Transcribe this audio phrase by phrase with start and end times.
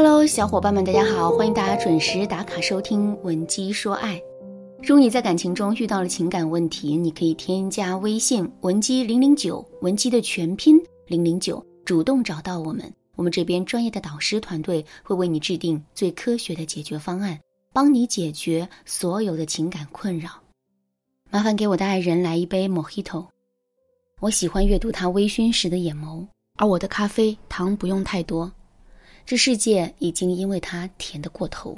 [0.00, 4.14] Hello，小伙伴们，大家好，欢迎大家准时打卡收听《文姬说爱》。
[4.80, 17.36] 如果你在感情中遇到了情感问题，你可以添加微信文姬零零九，文姬的全拼零零九，主动找到我们，我们这边专业的导师团队会为你制定最科学的解决方案，
[17.72, 20.30] 帮你解决所有的情感困扰。
[21.28, 23.26] 麻烦给我的爱人来一杯 Mojito，
[24.20, 26.24] 我喜欢阅读他微醺时的眼眸，
[26.56, 28.48] 而我的咖啡糖不用太多。
[29.28, 31.76] 这世界已经因为他甜得过头。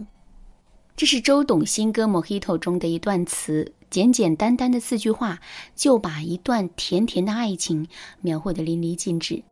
[0.97, 5.41] 这是周董新歌《Mojito》中的一段词，简简单单的四句话，
[5.75, 7.89] 就把一段甜甜的爱情
[8.21, 9.43] 描绘得淋漓尽致。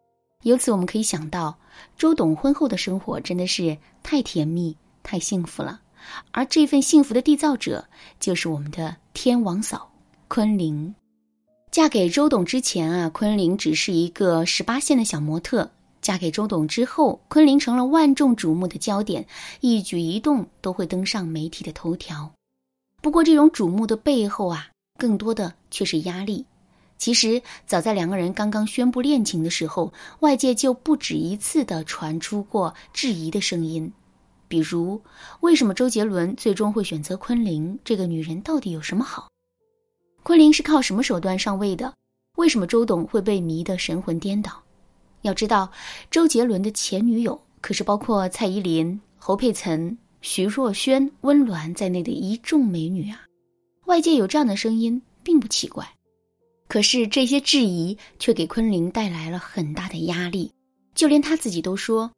[0.44, 1.58] 由此我们可以想到，
[1.96, 5.80] 周董婚后的生活真的是太甜蜜、太幸福了。
[6.30, 7.84] 而这份幸福的缔造者，
[8.20, 9.90] 就是我们的天王嫂
[10.28, 10.94] 昆凌。
[11.72, 15.68] 嫁给周董之前啊，昆凌只是一个十八线的小模特。
[16.08, 19.26] 嫁给周董之后，昆凌成了万众瞩目的焦点，
[19.60, 22.32] 一举一动都会登上媒体的头条。
[23.02, 24.68] 不过，这种瞩目的背后啊，
[24.98, 26.46] 更多的却是压力。
[26.96, 33.92] 其实，早在两个人刚刚宣布恋情的时候，外界就不止一次的传出过质疑的声音，
[34.48, 34.98] 比如，
[35.40, 37.78] 为什么周杰伦最终会选择昆凌？
[37.84, 39.28] 这个女人到底有什么好？
[40.22, 41.92] 昆凌是靠什么手段上位的？
[42.38, 44.62] 为什么周董会被迷得神魂颠倒？
[45.22, 45.70] 要知道，
[46.10, 53.24] 周杰伦的前女友可是包括蔡依林、侯佩岑、徐若瑄、温峦在内的一众美女啊！
[53.86, 55.88] 外界有这样的声音，并不奇怪。
[56.68, 60.52] 可是这些质疑却给昆凌带来了很大的压力，
[60.94, 62.10] 就连她自己都说：“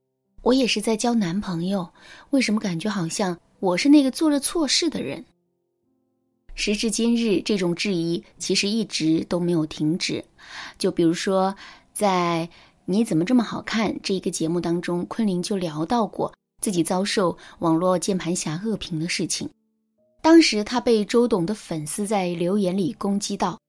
[0.43, 1.89] 我也是在交男朋友，
[2.31, 5.25] 为什么感觉好像我是那个做了错事的人？”
[6.57, 10.23] 时至今日，这种质疑其实一直都没有停止。
[10.79, 11.55] 就比如说，
[11.93, 12.49] 在
[12.91, 13.97] 你怎么这么好看？
[14.03, 19.49] 这一个节目当中，昆凌就聊到过自己遭受网络键盘侠恶评的事情。
[20.21, 23.61] 当时他被周董的粉丝在留言里攻击道：“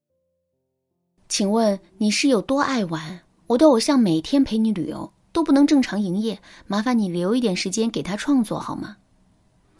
[1.30, 3.20] 请问你是有多爱玩？
[3.46, 8.96] 我的偶像每天陪你旅游都不能正常营业，麻烦你留一点时间给他创作好吗？”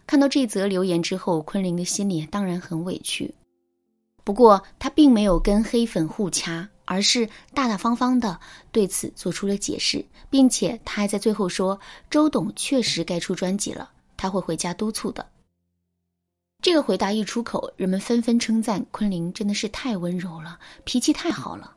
[0.07, 3.35] 看到这则留言之后，昆凌的心里当然很委屈。
[4.23, 6.69] 不过他并没有跟黑粉互掐。
[6.93, 8.39] 而是大大方方的
[8.71, 11.81] 对此做出了解释，并且他还在最后说
[12.11, 15.27] ：“周董确实该出专辑了，他会回家督促的。”
[16.61, 21.77] 这个回答一出口，人们纷纷称赞昆凌真的是太温柔了，脾气太好了。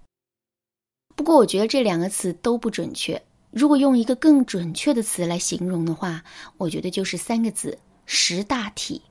[1.16, 3.24] 不过，我觉得这两个词都不准确。
[3.52, 6.22] 如果用一个更准确的词来形容的话，
[6.58, 9.02] 我觉得就是三个字：识大体。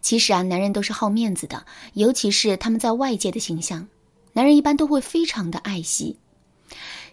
[0.00, 3.88] 其实啊，男人都是好面子的，尤其是他们在外界的形象。
[4.34, 6.18] 男人一般都会非常的爱惜。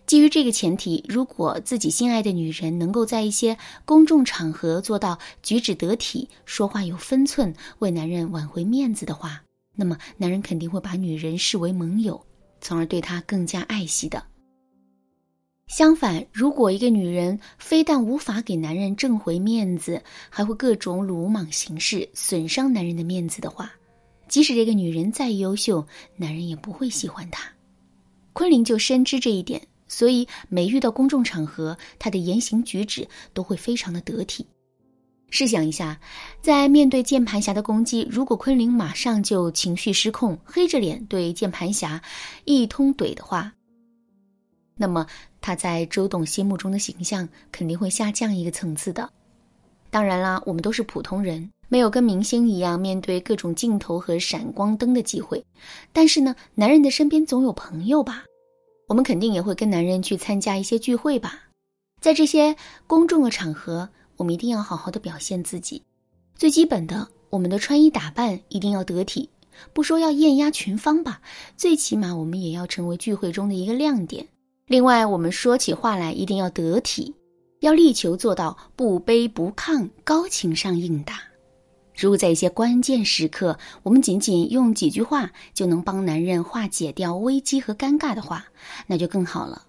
[0.08, 9.42] 基于这个前提，如果自己心爱的女人能够在一些公众场合做到举止得体、说话有分寸，为男人挽回面子的话，
[9.74, 12.22] 那么男人肯定会把女人视为盟友，
[12.60, 14.22] 从而对她更加爱惜的。
[15.68, 23.72] 相反，如果一个女人非但无法给男人挣回面子，还会各种鲁莽行事，损伤男人的面子的话，
[24.32, 27.44] 即使这个女人再优秀，男人也不会喜欢她。
[28.32, 34.48] 昆凌就深知这一点，所以每遇到公众场合，她的言行举止都会非常的得体。
[35.32, 36.00] 试想一下，
[36.42, 42.02] 在面对键盘侠的攻击，如果昆凌马上就情绪失控，黑着脸对键盘侠
[42.46, 43.52] 一通怼的话，
[44.78, 45.06] 那么
[45.42, 49.12] 她在周董心目中的形象肯定会下降一个层次的。
[49.90, 51.52] 当然啦，我们都是普通人。
[51.72, 55.42] 没有跟明星一样面对各种镜头和闪光灯的机会，
[55.94, 58.26] 但是呢，男人的身边总有朋友吧？
[58.90, 61.44] 我们肯定也会跟男人去参加一些聚会吧？
[62.02, 62.54] 在这些
[62.88, 63.88] 公众的场合，
[64.18, 65.82] 我们一定要好好的表现自己。
[66.36, 69.30] 最基本的，我们的穿衣打扮一定要得体，
[69.72, 71.22] 不说要艳压群芳吧，
[71.56, 74.28] 最起码我们也要成为聚会中的一个亮点。
[74.68, 77.16] 另外，我们说起话来一定要得体，
[77.62, 81.22] 要力求做到不卑不亢，高情商应答。
[81.96, 88.46] 如果在一些关键时刻，我们仅仅用几句话就能帮男人化解掉危机和尴尬的话，
[88.88, 89.62] 那就更好了。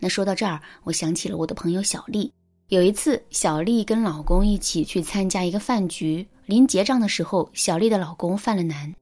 [0.00, 2.32] 那说到这儿，我想起了我的朋友小丽。
[2.68, 8.92] 有一次，小丽跟老公一起去参加一个饭局，临结账的时候，小丽的老公犯了难。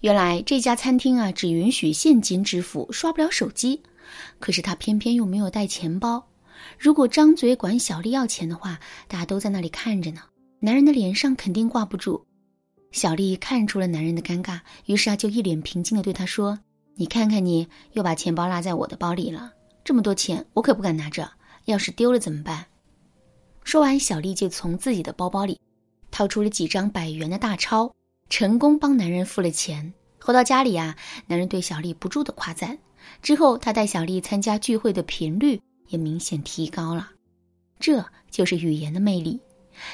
[0.00, 3.82] 原来这家餐厅啊，只允许现金支付，刷不了手机。
[4.38, 6.24] 可是他偏偏又没有带钱包。
[6.78, 10.22] 如果张嘴管小丽要钱的话，大家都在那里看着呢。
[10.60, 12.24] 男人的脸上肯定挂不住，
[12.90, 16.58] 小丽看出了男人的尴尬，于是啊就一脸平静的对他说
[16.96, 19.52] ：“你看看你又把钱包落在我的包里了，
[19.84, 21.30] 这么多钱我可不敢拿着，
[21.66, 22.66] 要是丢了怎么办？”
[23.62, 25.60] 说完，小丽就从自己的包包里
[26.10, 27.94] 掏出了几张百元的大钞，
[28.28, 29.94] 成功帮男人付了钱。
[30.20, 30.96] 回到家里啊，
[31.28, 32.76] 男人对小丽不住的夸赞。
[33.22, 37.10] 之后，他带小丽参加聚会的频率也明显提高了。
[37.78, 39.40] 这就是语言的魅力。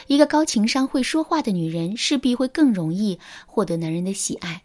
[0.06, 4.62] 一个高情商、会说话的女人，势必会更容易获得男人的喜爱。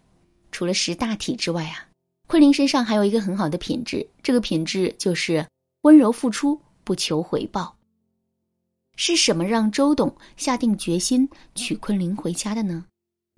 [0.51, 1.87] 除了识大体之外啊，
[2.27, 5.45] 昆凌身上还有一个很好的品质，这个品质就是
[5.81, 7.75] 温柔付出，不求回报。
[8.95, 12.85] 是什么让周董下定决心娶昆凌回家的呢？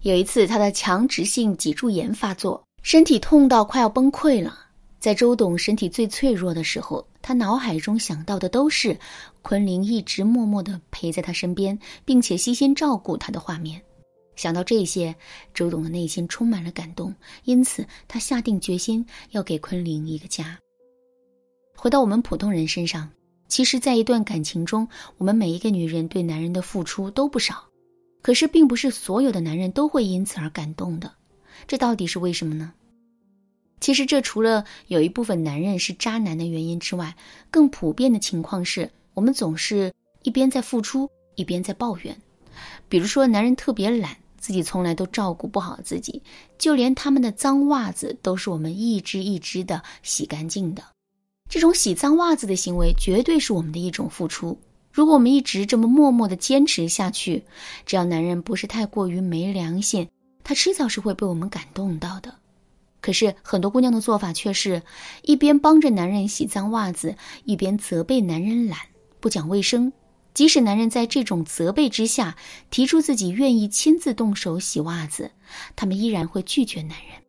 [0.03, 4.57] 有一次，他的强直性脊柱炎发作，身体痛到快要崩溃了。
[5.01, 8.95] 在周董身体最脆弱的时候，他脑海中想到的都是
[9.41, 13.81] 昆凌一直默默地陪在他身边，并且悉心照顾他的画面。
[14.35, 15.15] 想到这些，
[15.55, 17.11] 周董的内心充满了感动，
[17.45, 20.55] 因此他下定决心要给昆凌一个家。
[21.75, 23.09] 回到我们普通人身上。
[23.47, 24.87] 其实，在一段感情中，
[25.17, 27.65] 我们每一个女人对男人的付出都不少，
[28.21, 31.11] 可是，并不是所有的男人都会因此而感动的。
[31.67, 32.71] 这到底是为什么呢？
[33.81, 37.13] 其实，这除了有一部分男人是渣男的原因之外，
[37.49, 39.91] 更普遍的情况是我们总是
[40.21, 42.15] 一边在付出，一边在抱怨。
[42.87, 46.21] 比如说，男人特别懒，自己从来都照顾不好自己，
[46.59, 50.83] 就连他们的脏袜子都是我们一只一只的洗干净的。
[51.49, 54.55] 这种洗脏袜子的行为，绝对是我们的一种付出。
[54.91, 57.43] 如果我们一直这么默默的坚持下去，
[57.85, 60.07] 只要男人不是太过于没良心，
[60.43, 62.35] 他迟早是会被我们感动到的。
[63.01, 64.81] 可是很多姑娘的做法却是
[65.23, 68.79] 一边帮着男人洗脏袜子，一边责备男人懒、
[69.19, 69.91] 不讲卫生。
[70.33, 72.37] 即使男人在这种责备之下
[72.69, 75.31] 提出自己愿意亲自动手洗袜子，
[75.75, 77.21] 他们依然会拒绝男人，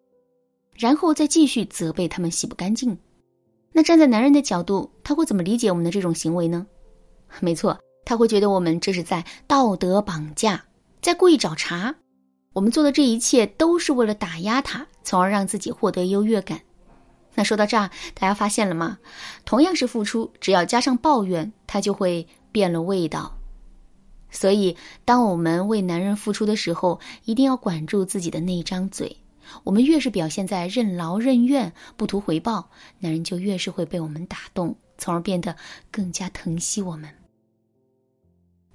[0.77, 2.97] 然后再继续责备他们洗不干净。
[3.73, 6.65] 那站在男人的角度，他会怎么理解我们的这种行为呢？
[7.41, 10.65] 没错，他会觉得我们这是在道德绑架，
[11.01, 11.95] 在故意找茬。
[12.53, 16.61] 我们做的这一切都是为了打压他，从而让自己获得优越感。
[17.35, 18.99] 那说到这儿，大家发现了吗？
[19.45, 23.39] 同样是付出，只要加上抱怨，他就会变了味道。
[24.31, 29.17] 所以，当我们为男人付出的时候，一定要管住自己的那张嘴。
[29.65, 35.57] 我们越是表现在任劳任怨、不图回报，男人就越是会被我们打动，从而变得
[35.91, 37.09] 更加疼惜我们。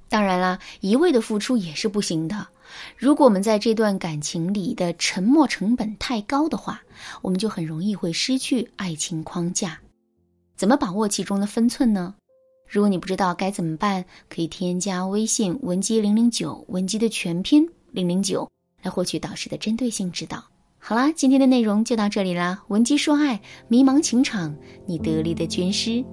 [0.09, 2.47] 当然啦，一味的付出也是不行的。
[2.96, 6.81] 如果我们在这段感情里的沉默成本太高的话，
[7.22, 9.80] 我们就很容易会失去爱情框架。
[10.56, 12.16] 怎么把握其中的分寸呢？
[12.68, 18.50] 如果你不知道该怎么办，可以添加微信文姬零零九，文姬的全拼零零九，
[18.81, 20.44] 来获取导师的针对性指导。
[20.80, 22.64] 好啦，今天的内容就到这里啦。
[22.68, 24.56] 文姬说爱，迷茫情场，
[24.86, 26.04] 你得力的军师。